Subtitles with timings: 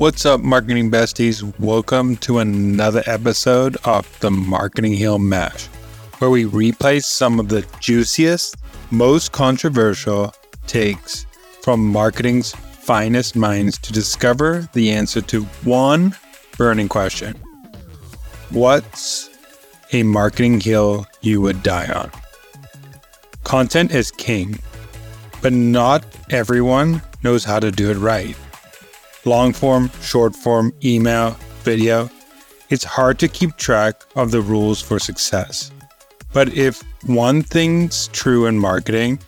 [0.00, 1.42] What's up, marketing besties?
[1.60, 5.66] Welcome to another episode of the Marketing Hill Mash,
[6.20, 8.56] where we replay some of the juiciest,
[8.90, 10.32] most controversial
[10.66, 11.26] takes
[11.60, 16.16] from marketing's finest minds to discover the answer to one
[16.56, 17.34] burning question
[18.48, 19.28] What's
[19.92, 22.10] a marketing hill you would die on?
[23.44, 24.58] Content is king,
[25.42, 28.34] but not everyone knows how to do it right
[29.24, 32.10] long form, short form, email, video,
[32.70, 35.70] it's hard to keep track of the rules for success.
[36.32, 39.18] But if one thing's true in marketing,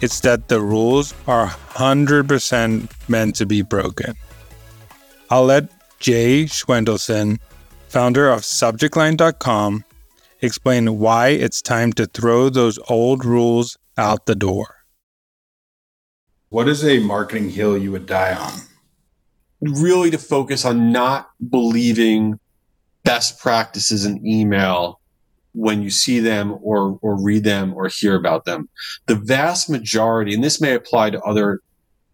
[0.00, 4.14] it's that the rules are 100% meant to be broken.
[5.30, 5.70] I'll let
[6.00, 7.38] Jay Schwedelson,
[7.88, 9.84] founder of SubjectLine.com,
[10.42, 14.76] explain why it's time to throw those old rules out the door.
[16.48, 18.69] What is a marketing hill you would die on?
[19.60, 22.38] Really to focus on not believing
[23.04, 25.00] best practices in email
[25.52, 28.68] when you see them or, or read them or hear about them.
[29.06, 31.60] The vast majority, and this may apply to other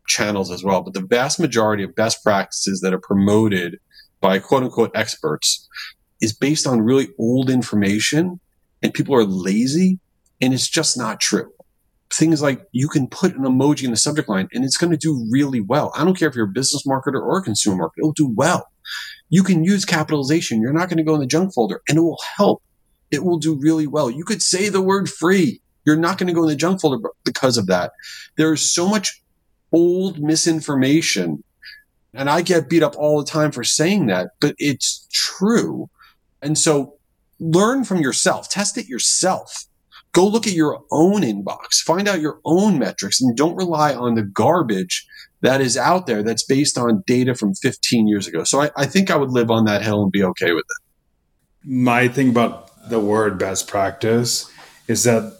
[0.06, 3.78] channels as well, but the vast majority of best practices that are promoted
[4.20, 5.68] by quote unquote experts
[6.20, 8.40] is based on really old information
[8.82, 9.98] and people are lazy
[10.40, 11.50] and it's just not true
[12.16, 14.96] things like you can put an emoji in the subject line and it's going to
[14.96, 15.92] do really well.
[15.96, 18.68] I don't care if you're a business marketer or a consumer marketer, it'll do well.
[19.28, 20.60] You can use capitalization.
[20.60, 22.62] You're not going to go in the junk folder and it will help.
[23.10, 24.10] It will do really well.
[24.10, 25.60] You could say the word free.
[25.84, 27.92] You're not going to go in the junk folder because of that.
[28.36, 29.22] There is so much
[29.72, 31.42] old misinformation.
[32.14, 35.90] And I get beat up all the time for saying that, but it's true.
[36.40, 36.94] And so
[37.38, 39.66] learn from yourself, test it yourself
[40.16, 44.14] Go look at your own inbox, find out your own metrics, and don't rely on
[44.14, 45.06] the garbage
[45.42, 48.42] that is out there that's based on data from 15 years ago.
[48.42, 51.68] So I, I think I would live on that hill and be okay with it.
[51.68, 54.50] My thing about the word best practice
[54.88, 55.36] is that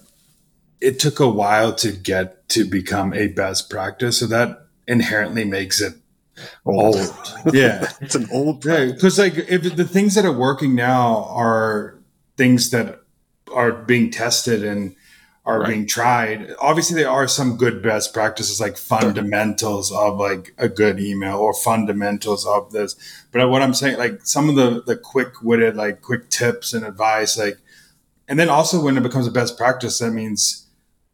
[0.82, 4.18] it took a while to get to become a best practice.
[4.18, 5.94] So that inherently makes it
[6.66, 6.96] old.
[6.96, 7.54] old.
[7.54, 7.88] yeah.
[8.02, 8.92] it's an old thing.
[8.92, 11.98] Because like if the things that are working now are
[12.36, 13.00] things that
[13.56, 14.94] are being tested and
[15.46, 15.68] are right.
[15.68, 16.54] being tried.
[16.60, 21.54] Obviously, there are some good best practices like fundamentals of like a good email or
[21.54, 22.94] fundamentals of this.
[23.32, 26.84] But what I'm saying, like some of the the quick witted like quick tips and
[26.84, 27.58] advice, like,
[28.28, 30.66] and then also when it becomes a best practice, that means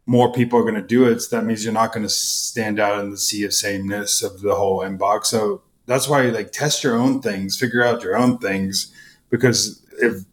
[0.05, 1.21] more people are going to do it.
[1.21, 4.41] So that means you're not going to stand out in the sea of sameness of
[4.41, 5.27] the whole inbox.
[5.27, 8.93] So that's why like test your own things, figure out your own things,
[9.31, 10.25] because if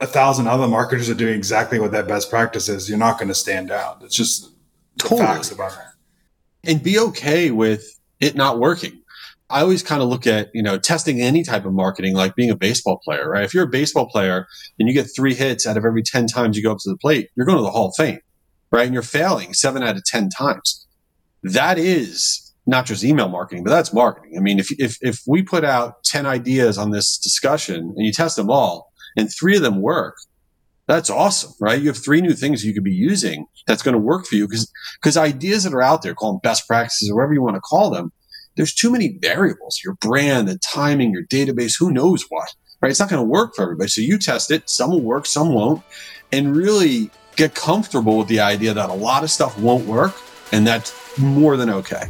[0.00, 3.28] a thousand other marketers are doing exactly what that best practice is, you're not going
[3.28, 4.02] to stand out.
[4.02, 4.52] It's just
[4.98, 5.22] totally.
[5.22, 6.70] facts about it.
[6.70, 9.02] And be okay with it not working.
[9.50, 12.50] I always kind of look at, you know, testing any type of marketing like being
[12.50, 13.44] a baseball player, right?
[13.44, 14.46] If you're a baseball player
[14.78, 16.98] and you get three hits out of every 10 times you go up to the
[16.98, 18.20] plate, you're going to the Hall of Fame,
[18.70, 18.84] right?
[18.84, 20.86] And you're failing seven out of 10 times.
[21.42, 24.34] That is not just email marketing, but that's marketing.
[24.36, 28.12] I mean, if, if, if we put out 10 ideas on this discussion and you
[28.12, 30.16] test them all, and three of them work,
[30.86, 31.80] that's awesome, right?
[31.80, 34.48] You have three new things you could be using that's going to work for you
[34.48, 37.56] because because ideas that are out there, call them best practices or whatever you want
[37.56, 38.10] to call them,
[38.56, 39.80] there's too many variables.
[39.84, 42.48] Your brand, the timing, your database, who knows what,
[42.80, 42.90] right?
[42.90, 43.88] It's not going to work for everybody.
[43.88, 44.68] So you test it.
[44.70, 45.82] Some will work, some won't,
[46.32, 50.14] and really get comfortable with the idea that a lot of stuff won't work,
[50.52, 52.04] and that's more than okay.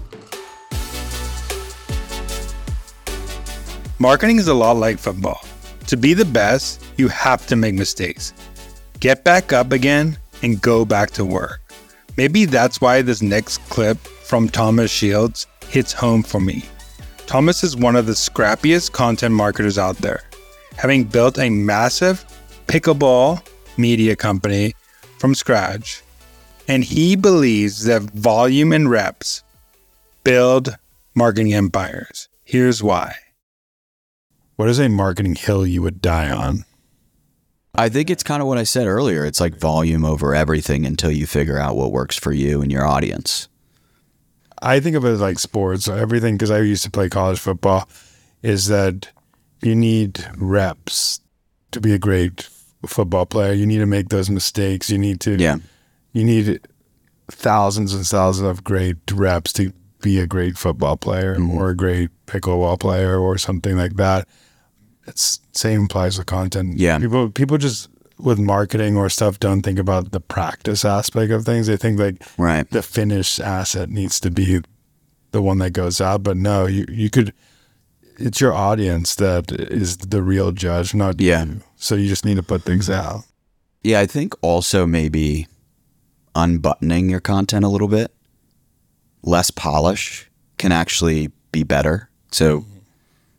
[3.99, 5.45] Marketing is a lot like football.
[5.89, 8.33] To be the best, you have to make mistakes.
[9.01, 11.61] Get back up again and go back to work.
[12.17, 16.65] Maybe that's why this next clip from Thomas Shields hits home for me.
[17.27, 20.23] Thomas is one of the scrappiest content marketers out there,
[20.77, 22.25] having built a massive
[22.67, 23.47] pickleball
[23.77, 24.75] media company
[25.19, 26.03] from scratch.
[26.67, 29.43] And he believes that volume and reps
[30.25, 30.77] build
[31.15, 32.29] marketing empires.
[32.45, 33.15] Here's why.
[34.57, 36.65] What is a marketing hill you would die on?
[37.75, 39.25] I think it's kind of what I said earlier.
[39.25, 42.85] It's like volume over everything until you figure out what works for you and your
[42.87, 43.49] audience.
[44.61, 45.87] I think of it as like sports.
[45.87, 47.89] Everything, because I used to play college football,
[48.43, 49.09] is that
[49.63, 51.21] you need reps
[51.71, 52.49] to be a great
[52.87, 53.53] football player.
[53.53, 54.91] You need to make those mistakes.
[54.91, 55.59] You need to Yeah.
[56.13, 56.61] you need
[57.31, 61.51] thousands and thousands of great reps to be a great football player Mhm.
[61.55, 64.27] or a great pickleball player or something like that.
[65.09, 66.79] It's same applies with content.
[66.79, 66.99] Yeah.
[66.99, 67.89] People people just
[68.19, 71.67] with marketing or stuff don't think about the practice aspect of things.
[71.67, 72.69] They think like Right.
[72.71, 74.61] the finished asset needs to be
[75.31, 76.23] the one that goes out.
[76.23, 77.33] But no, you you could
[78.19, 81.45] it's your audience that is the real judge, not Yeah.
[81.45, 81.61] you.
[81.77, 83.25] So you just need to put things out.
[83.85, 85.47] Yeah, I think also maybe
[86.35, 88.13] unbuttoning your content a little bit,
[89.23, 90.29] less polish
[90.59, 92.09] can actually be better.
[92.33, 92.65] So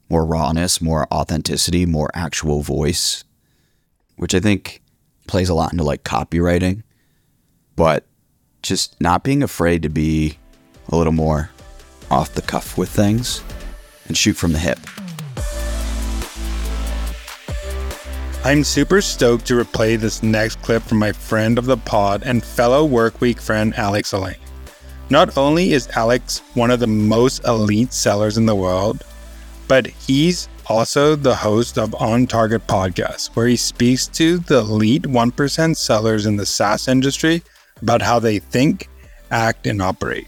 [0.10, 3.24] more rawness, more authenticity, more actual voice,
[4.18, 4.82] which I think
[5.28, 6.84] plays a lot into like copywriting,
[7.76, 8.06] but
[8.64, 10.38] just not being afraid to be
[10.90, 11.52] a little more
[12.10, 13.44] off the cuff with things
[14.08, 14.80] and shoot from the hip.
[18.44, 22.44] I'm super stoked to replay this next clip from my friend of the pod and
[22.44, 24.38] fellow Workweek friend Alex Alleyne.
[25.10, 29.04] Not only is Alex one of the most elite sellers in the world,
[29.70, 35.04] but he's also the host of On Target podcast, where he speaks to the elite
[35.04, 37.44] 1% sellers in the SaaS industry
[37.80, 38.90] about how they think,
[39.30, 40.28] act, and operate.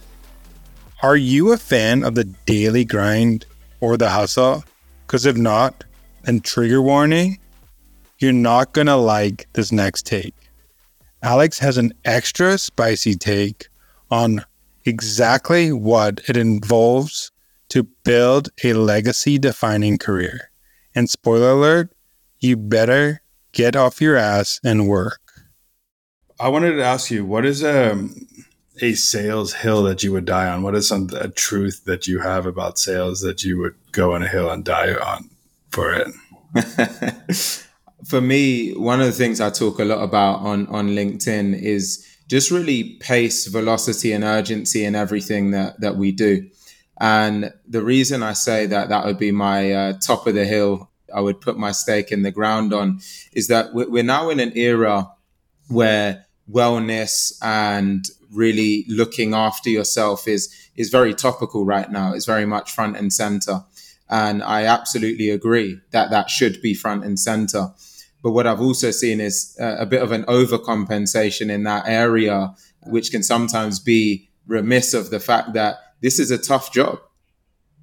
[1.02, 3.48] Are you a fan of the daily grind
[3.80, 4.64] or the hustle?
[5.08, 5.86] Because if not,
[6.24, 7.40] then trigger warning
[8.20, 10.36] you're not gonna like this next take.
[11.24, 13.68] Alex has an extra spicy take
[14.12, 14.46] on
[14.86, 17.32] exactly what it involves
[17.72, 20.52] to build a legacy defining career.
[20.94, 21.94] And spoiler alert,
[22.38, 23.22] you better
[23.54, 25.22] get off your ass and work.
[26.38, 28.10] I wanted to ask you, what is a,
[28.82, 30.64] a sales hill that you would die on?
[30.64, 34.24] What is some a truth that you have about sales that you would go on
[34.24, 35.30] a hill and die on
[35.70, 36.08] for it?
[38.06, 42.06] For me, one of the things I talk a lot about on on LinkedIn is
[42.28, 46.50] just really pace, velocity, and urgency in everything that that we do.
[47.02, 50.92] And the reason I say that that would be my uh, top of the hill,
[51.14, 53.00] I would put my stake in the ground on,
[53.34, 55.10] is that we- we're now in an era
[55.68, 62.14] where wellness and really looking after yourself is is very topical right now.
[62.14, 63.64] It's very much front and center.
[64.10, 67.74] And I absolutely agree that that should be front and center.
[68.24, 72.54] But what I've also seen is a bit of an overcompensation in that area,
[72.84, 77.00] which can sometimes be remiss of the fact that this is a tough job.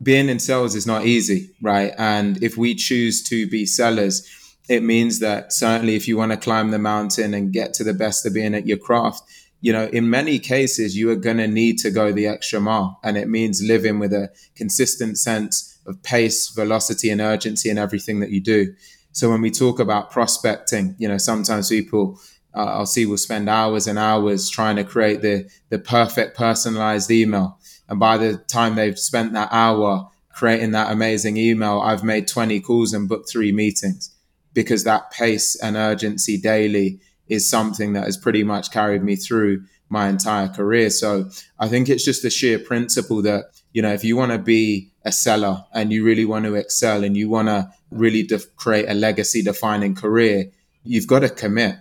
[0.02, 1.92] Being in sales is not easy, right?
[1.98, 4.26] And if we choose to be sellers,
[4.68, 7.94] it means that certainly if you want to climb the mountain and get to the
[7.94, 9.22] best of being at your craft,
[9.60, 13.00] you know, in many cases, you are going to need to go the extra mile.
[13.02, 18.20] And it means living with a consistent sense of pace, velocity, and urgency in everything
[18.20, 18.74] that you do.
[19.12, 22.20] So when we talk about prospecting, you know, sometimes people
[22.54, 27.10] uh, I'll see will spend hours and hours trying to create the the perfect personalized
[27.10, 27.57] email,
[27.88, 32.61] and by the time they've spent that hour creating that amazing email, I've made 20
[32.61, 34.14] calls and booked three meetings
[34.52, 39.64] because that pace and urgency daily is something that has pretty much carried me through
[39.88, 40.90] my entire career.
[40.90, 44.38] So I think it's just the sheer principle that, you know, if you want to
[44.38, 48.54] be a seller and you really want to excel and you want to really def-
[48.57, 50.50] create a legacy defining career,
[50.85, 51.76] you've got to commit.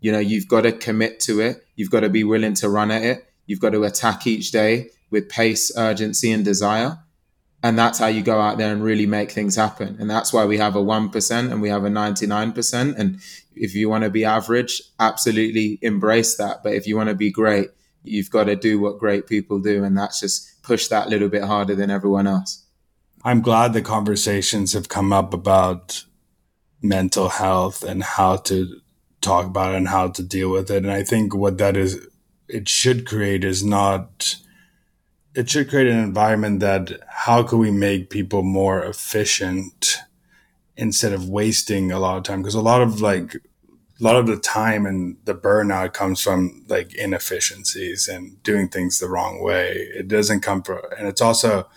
[0.00, 1.64] You know, you've got to commit to it.
[1.76, 3.26] You've got to be willing to run at it.
[3.46, 6.98] You've got to attack each day with pace, urgency, and desire.
[7.62, 9.96] And that's how you go out there and really make things happen.
[10.00, 12.98] And that's why we have a 1% and we have a 99%.
[12.98, 13.20] And
[13.54, 16.64] if you want to be average, absolutely embrace that.
[16.64, 17.68] But if you want to be great,
[18.02, 19.84] you've got to do what great people do.
[19.84, 22.64] And that's just push that little bit harder than everyone else.
[23.22, 26.04] I'm glad the conversations have come up about
[26.82, 28.80] mental health and how to
[29.20, 30.82] talk about it and how to deal with it.
[30.82, 32.04] And I think what that is,
[32.48, 34.34] it should create is not,
[35.34, 39.98] it should create an environment that how can we make people more efficient
[40.76, 42.42] instead of wasting a lot of time?
[42.42, 43.04] Because a lot of mm-hmm.
[43.04, 48.68] like, a lot of the time and the burnout comes from like inefficiencies and doing
[48.68, 49.72] things the wrong way.
[49.94, 51.68] It doesn't come from, and it's also,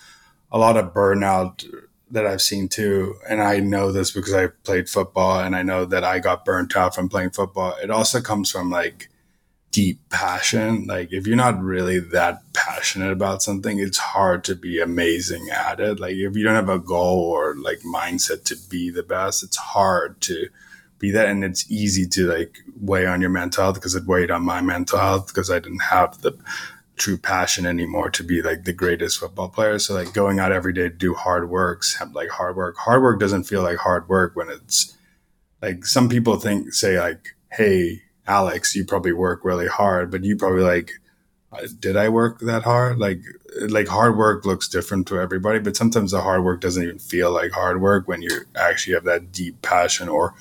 [0.52, 1.66] a lot of burnout
[2.10, 3.16] that I've seen too.
[3.28, 6.78] And I know this because I played football and I know that I got burnt
[6.78, 7.76] out from playing football.
[7.84, 9.10] It also comes from like
[9.76, 10.86] deep passion.
[10.88, 15.82] Like if you're not really that passionate about something, it's hard to be amazing at
[15.82, 16.00] it.
[16.00, 19.58] Like if you don't have a goal or like mindset to be the best, it's
[19.58, 20.48] hard to
[20.98, 21.28] be that.
[21.28, 24.62] And it's easy to like weigh on your mental health because it weighed on my
[24.62, 26.32] mental health because I didn't have the
[26.96, 29.78] true passion anymore to be like the greatest football player.
[29.78, 32.78] So like going out every day to do hard works, like hard work.
[32.78, 34.96] Hard work doesn't feel like hard work when it's
[35.62, 40.36] like some people think say like, "Hey, Alex, you probably work really hard," but you
[40.36, 40.94] probably like,
[41.52, 43.22] uh, "Did I work that hard?" Like
[43.70, 47.32] like hard work looks different to everybody, but sometimes the hard work doesn't even feel
[47.32, 50.34] like hard work when you actually have that deep passion or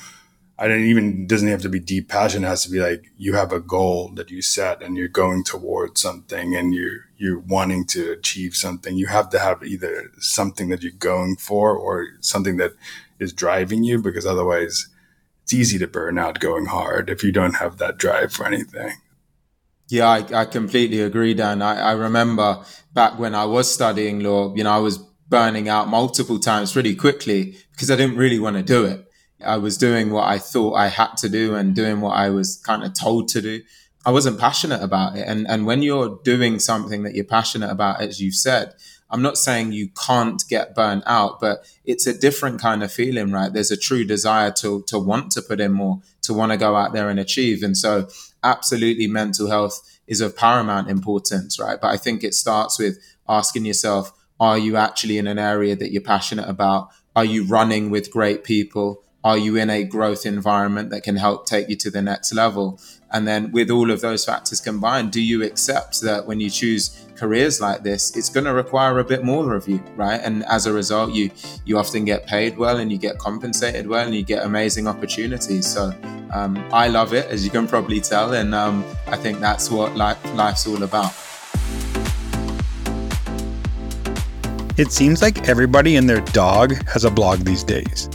[0.57, 2.45] I don't even doesn't have to be deep passion.
[2.45, 5.43] It has to be like you have a goal that you set and you're going
[5.43, 8.97] towards something and you're you're wanting to achieve something.
[8.97, 12.73] You have to have either something that you're going for or something that
[13.19, 14.88] is driving you because otherwise
[15.45, 18.93] it's easy to burn out going hard if you don't have that drive for anything.
[19.89, 21.61] Yeah, I, I completely agree, Dan.
[21.61, 24.97] I, I remember back when I was studying law, you know, I was
[25.29, 29.07] burning out multiple times really quickly because I didn't really want to do it.
[29.45, 32.57] I was doing what I thought I had to do and doing what I was
[32.65, 33.61] kind of told to do.
[34.07, 35.27] I wasn't passionate about it.
[35.29, 38.73] And, and when you're doing something that you're passionate about, as you've said,
[39.11, 43.31] I'm not saying you can't get burnt out, but it's a different kind of feeling,
[43.31, 43.53] right?
[43.53, 46.75] There's a true desire to, to want to put in more, to want to go
[46.75, 47.63] out there and achieve.
[47.63, 48.09] And so
[48.43, 51.81] absolutely mental health is of paramount importance, right?
[51.81, 55.93] But I think it starts with asking yourself, are you actually in an area that
[55.93, 56.89] you're passionate about?
[57.15, 59.03] Are you running with great people?
[59.23, 62.79] Are you in a growth environment that can help take you to the next level?
[63.11, 67.04] And then with all of those factors combined, do you accept that when you choose
[67.16, 70.21] careers like this, it's going to require a bit more of you, right?
[70.23, 71.30] And as a result, you
[71.64, 75.66] you often get paid well and you get compensated well and you get amazing opportunities.
[75.66, 75.92] So
[76.33, 79.97] um, I love it, as you can probably tell, and um, I think that's what
[79.97, 81.12] life, life's all about.
[84.76, 88.09] It seems like everybody and their dog has a blog these days.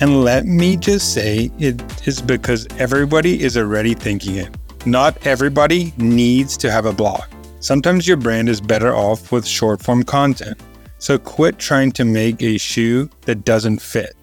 [0.00, 4.48] And let me just say, it is because everybody is already thinking it.
[4.86, 7.22] Not everybody needs to have a blog.
[7.66, 10.56] Sometimes your brand is better off with short form content.
[10.98, 14.14] So quit trying to make a shoe that doesn't fit.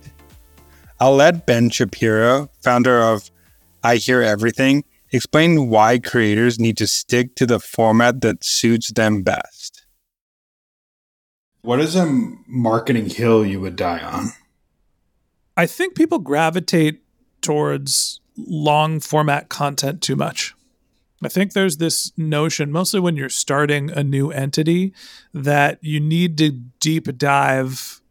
[1.01, 3.29] I'll let Ben Shapiro, founder of
[3.83, 9.23] I Hear Everything, explain why creators need to stick to the format that suits them
[9.23, 9.88] best.
[11.63, 12.05] What is a
[12.47, 14.29] marketing hill you would die on?
[15.57, 17.01] I think people gravitate
[17.41, 20.55] towards long format content too much.
[21.25, 24.94] I think there's this notion, mostly when you're starting a new entity,
[25.34, 28.01] that you need to deep dive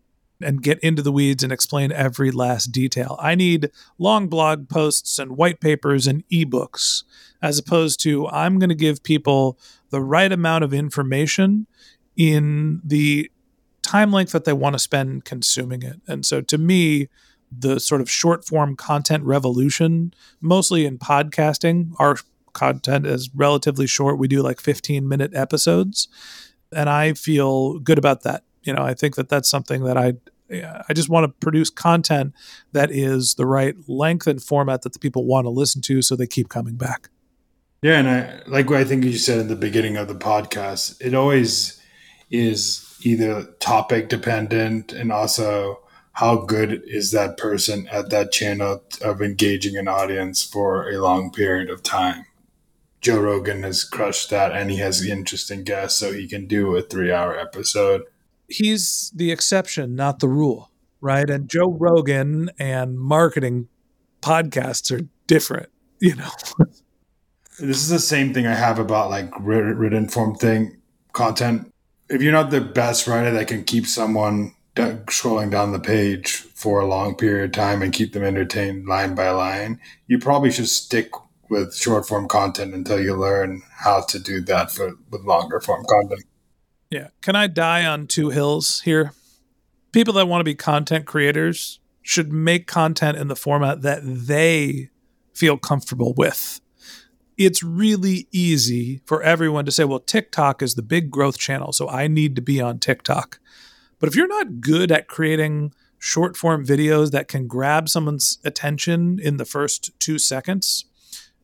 [0.41, 3.17] and get into the weeds and explain every last detail.
[3.21, 7.05] I need long blog posts and white papers and ebooks,
[7.41, 9.59] as opposed to I'm going to give people
[9.91, 11.67] the right amount of information
[12.17, 13.31] in the
[13.83, 16.01] time length that they want to spend consuming it.
[16.07, 17.09] And so to me,
[17.57, 21.93] the sort of short form content revolution, mostly in podcasting.
[21.99, 22.17] Our
[22.53, 24.19] content is relatively short.
[24.19, 26.09] We do like 15 minute episodes.
[26.75, 28.45] And I feel good about that.
[28.63, 30.15] You know, I think that that's something that I
[30.89, 32.35] I just want to produce content
[32.73, 36.15] that is the right length and format that the people want to listen to so
[36.15, 37.09] they keep coming back.
[37.83, 41.01] Yeah, and I like what I think you said in the beginning of the podcast.
[41.01, 41.81] It always
[42.31, 45.81] is either topic dependent and also
[46.13, 51.31] how good is that person at that channel of engaging an audience for a long
[51.31, 52.27] period of time.
[53.03, 56.83] Joe Rogan has crushed that and he has interesting guests, so he can do a
[56.83, 58.03] three hour episode.
[58.49, 61.29] He's the exception, not the rule, right?
[61.29, 63.69] And Joe Rogan and marketing
[64.21, 65.69] podcasts are different,
[65.99, 66.31] you know.
[67.59, 70.77] this is the same thing I have about like written form thing
[71.13, 71.73] content.
[72.09, 76.81] If you're not the best writer that can keep someone scrolling down the page for
[76.81, 80.69] a long period of time and keep them entertained line by line, you probably should
[80.69, 81.11] stick
[81.53, 85.85] with short form content until you learn how to do that for with longer form
[85.85, 86.25] content.
[86.91, 87.09] Yeah.
[87.21, 89.13] Can I die on two hills here?
[89.93, 94.89] People that want to be content creators should make content in the format that they
[95.35, 96.61] feel comfortable with.
[97.37, 101.87] It's really easy for everyone to say, well, TikTok is the big growth channel, so
[101.87, 103.39] I need to be on TikTok.
[103.99, 109.19] But if you're not good at creating short form videos that can grab someone's attention
[109.23, 110.87] in the first two seconds,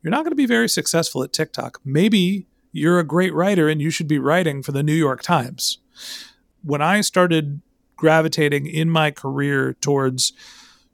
[0.03, 1.81] you're not going to be very successful at TikTok.
[1.85, 5.79] Maybe you're a great writer and you should be writing for the New York Times.
[6.63, 7.61] When I started
[7.97, 10.33] gravitating in my career towards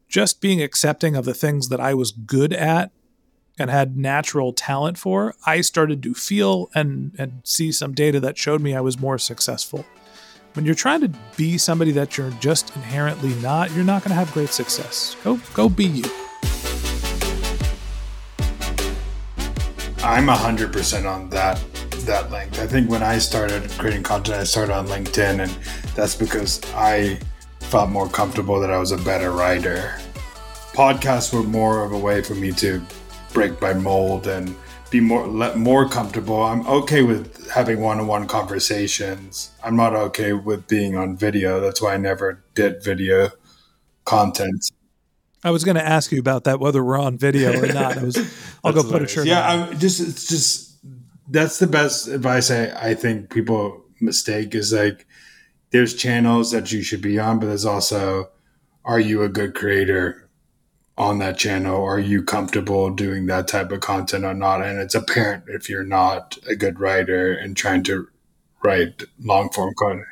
[0.09, 2.93] just being accepting of the things that I was good at
[3.59, 8.39] and had natural talent for, I started to feel and, and see some data that
[8.39, 9.85] showed me I was more successful
[10.55, 14.15] when you're trying to be somebody that you're just inherently not, you're not going to
[14.15, 15.17] have great success.
[15.25, 16.24] Go go be you.
[20.05, 21.65] I'm 100% on that
[22.01, 22.61] that length.
[22.61, 25.51] I think when I started creating content, I started on LinkedIn and
[25.95, 27.19] that's because I
[27.61, 29.99] felt more comfortable that I was a better writer.
[30.75, 32.83] podcasts were more of a way for me to
[33.33, 34.55] break my mold and
[34.91, 36.43] be more more comfortable.
[36.43, 39.53] I'm okay with having one-on-one conversations.
[39.65, 41.61] I'm not okay with being on video.
[41.61, 43.31] That's why I never did video
[44.05, 44.71] content.
[45.45, 47.99] I was going to ask you about that, whether we're on video or not.
[47.99, 48.17] I was,
[48.65, 49.27] I'll go put a shirt.
[49.27, 49.69] Yeah, on.
[49.69, 50.79] I'm just it's just
[51.29, 55.07] that's the best advice I I think people mistake is like
[55.71, 58.31] there's channels that you should be on, but there's also
[58.85, 60.29] are you a good creator
[60.97, 61.83] on that channel?
[61.83, 64.63] Are you comfortable doing that type of content or not?
[64.63, 68.09] And it's apparent if you're not a good writer and trying to
[68.63, 70.07] write long form content.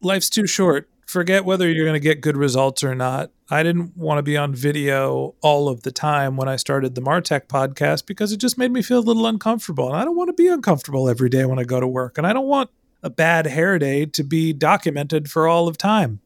[0.00, 0.88] Life's too short.
[1.08, 3.30] Forget whether you're going to get good results or not.
[3.48, 7.00] I didn't want to be on video all of the time when I started the
[7.00, 9.88] Martech podcast because it just made me feel a little uncomfortable.
[9.88, 12.18] And I don't want to be uncomfortable every day when I go to work.
[12.18, 12.68] And I don't want
[13.02, 16.20] a bad hair day to be documented for all of time.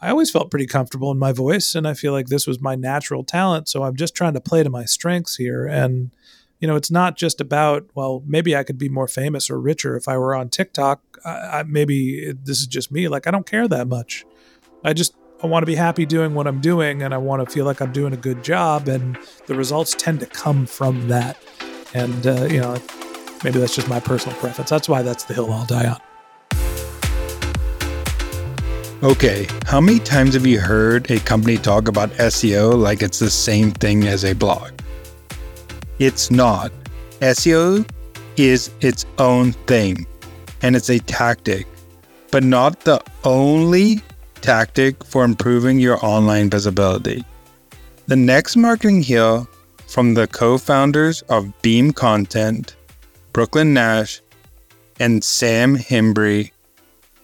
[0.00, 2.74] I always felt pretty comfortable in my voice, and I feel like this was my
[2.74, 3.68] natural talent.
[3.68, 5.64] So I'm just trying to play to my strengths here.
[5.64, 6.10] And,
[6.62, 9.96] you know, it's not just about, well, maybe I could be more famous or richer
[9.96, 11.18] if I were on TikTok.
[11.24, 13.08] I, I, maybe this is just me.
[13.08, 14.24] Like, I don't care that much.
[14.84, 17.52] I just I want to be happy doing what I'm doing, and I want to
[17.52, 18.86] feel like I'm doing a good job.
[18.86, 21.36] And the results tend to come from that.
[21.94, 22.80] And, uh, you know,
[23.42, 24.70] maybe that's just my personal preference.
[24.70, 26.00] That's why that's the hill I'll die on.
[29.02, 33.30] Okay, how many times have you heard a company talk about SEO like it's the
[33.30, 34.70] same thing as a blog?
[36.02, 36.72] It's not.
[37.20, 37.88] SEO
[38.36, 40.04] is its own thing,
[40.60, 41.64] and it's a tactic,
[42.32, 44.02] but not the only
[44.40, 47.24] tactic for improving your online visibility.
[48.08, 49.46] The next marketing hill
[49.86, 52.74] from the co founders of Beam Content,
[53.32, 54.20] Brooklin Nash,
[54.98, 56.50] and Sam Hembree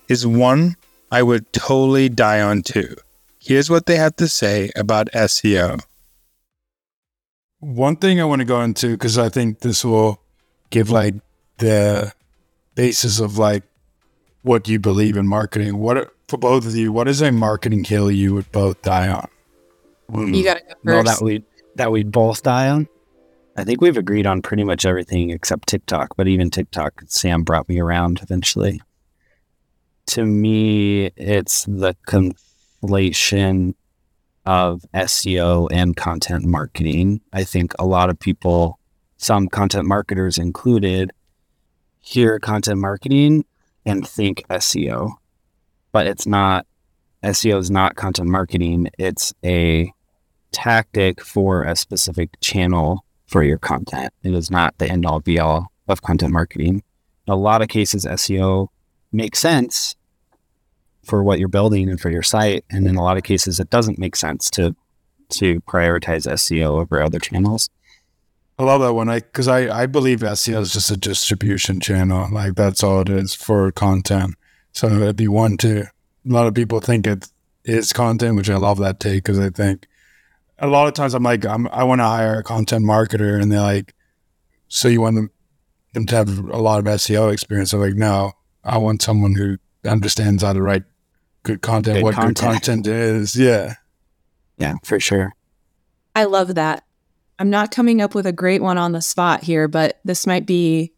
[0.06, 0.76] is one
[1.10, 2.94] I would totally die on too.
[3.40, 5.80] Here's what they have to say about SEO.
[7.60, 10.22] One thing I want to go into because I think this will
[10.70, 11.14] give like
[11.58, 12.12] the
[12.74, 13.64] basis of like
[14.42, 15.78] what you believe in marketing.
[15.78, 16.92] What for both of you?
[16.92, 19.28] What is a marketing hill you would both die on?
[20.10, 20.34] Hmm.
[20.34, 21.44] You gotta go No, that we
[21.74, 22.88] that we both die on.
[23.56, 27.68] I think we've agreed on pretty much everything except TikTok, but even TikTok, Sam brought
[27.68, 28.80] me around eventually.
[30.08, 33.74] To me, it's the conflation
[34.48, 37.20] of SEO and content marketing.
[37.34, 38.78] I think a lot of people,
[39.18, 41.12] some content marketers included,
[42.00, 43.44] hear content marketing
[43.84, 45.12] and think SEO,
[45.92, 46.66] but it's not.
[47.22, 48.88] SEO is not content marketing.
[48.98, 49.92] It's a
[50.50, 54.14] tactic for a specific channel for your content.
[54.22, 56.82] It is not the end all be all of content marketing.
[57.26, 58.68] In a lot of cases, SEO
[59.12, 59.94] makes sense
[61.08, 62.64] for what you're building and for your site.
[62.70, 64.76] And in a lot of cases, it doesn't make sense to
[65.30, 67.68] to prioritize SEO over other channels.
[68.58, 69.08] I love that one.
[69.08, 72.28] I because I I believe SEO is just a distribution channel.
[72.32, 74.34] Like that's all it is for content.
[74.72, 75.90] So it'd be one to a
[76.24, 77.28] lot of people think it
[77.64, 79.86] is content, which I love that take because I think
[80.58, 83.50] a lot of times I'm like I'm, I want to hire a content marketer, and
[83.50, 83.94] they're like,
[84.68, 85.30] so you want them
[85.94, 87.72] them to have a lot of SEO experience?
[87.72, 88.32] I'm like, no,
[88.64, 90.84] I want someone who understands how to write
[91.48, 92.64] good content, Good what good content.
[92.64, 93.34] content is.
[93.34, 93.74] Yeah.
[94.58, 95.32] Yeah, for sure.
[96.14, 96.84] I love that.
[97.38, 100.44] I'm not coming up with a great one on the spot here, but this might
[100.44, 100.92] be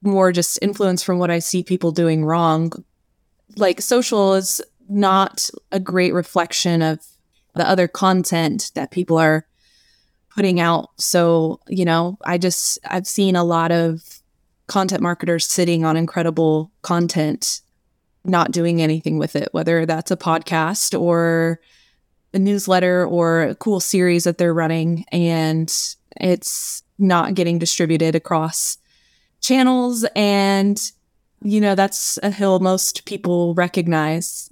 [0.00, 2.72] more just influence from what I see people doing wrong.
[3.56, 7.00] Like social is not a great reflection of
[7.54, 9.44] the other content that people are
[10.34, 10.90] putting out.
[10.96, 14.20] So, you know, I just I've seen a lot of
[14.66, 17.60] content marketers sitting on incredible content
[18.28, 21.60] not doing anything with it, whether that's a podcast or
[22.34, 25.72] a newsletter or a cool series that they're running and
[26.20, 28.76] it's not getting distributed across
[29.40, 30.90] channels and
[31.42, 34.50] you know that's a hill most people recognize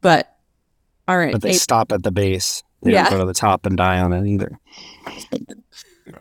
[0.00, 0.36] but
[1.06, 2.62] all right But they Abe, stop at the base.
[2.82, 3.04] They Yeah.
[3.04, 4.58] don't go to the top and die on it either.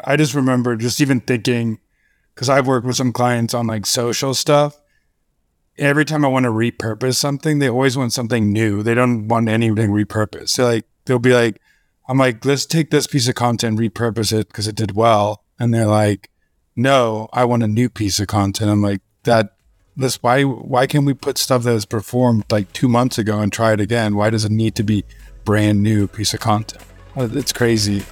[0.04, 1.80] I just remember just even thinking
[2.34, 4.78] because I've worked with some clients on like social stuff.
[5.78, 8.82] Every time I want to repurpose something, they always want something new.
[8.82, 10.58] They don't want anything repurposed.
[10.64, 11.62] Like they'll be like,
[12.10, 15.44] I'm like, let's take this piece of content, repurpose it because it did well.
[15.60, 16.30] And they're like,
[16.76, 18.72] no, I want a new piece of content.
[18.72, 19.56] I'm like, that
[19.96, 23.52] this why why can't we put stuff that was performed like two months ago and
[23.52, 24.16] try it again?
[24.16, 25.04] Why does it need to be
[25.44, 26.84] brand new piece of content?
[27.16, 28.04] Uh, It's crazy.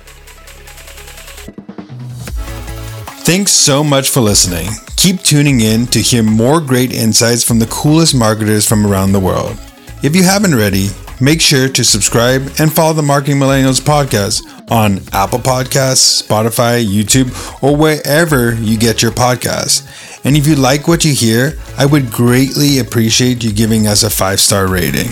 [3.26, 4.68] Thanks so much for listening.
[4.98, 9.20] Keep tuning in to hear more great insights from the coolest marketers from around the
[9.20, 9.60] world.
[10.04, 10.90] If you haven't already,
[11.22, 17.64] Make sure to subscribe and follow the Marketing Millennials podcast on Apple Podcasts, Spotify, YouTube,
[17.64, 20.20] or wherever you get your podcasts.
[20.26, 24.10] And if you like what you hear, I would greatly appreciate you giving us a
[24.10, 25.12] five star rating.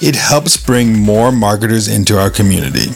[0.00, 2.90] It helps bring more marketers into our community.